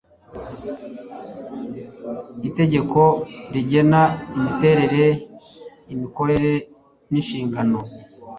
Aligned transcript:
itegeko 2.49 3.01
rigena 3.53 4.01
imiterere, 4.35 5.05
imikorere 5.93 6.51
n'inshingano 7.11 7.79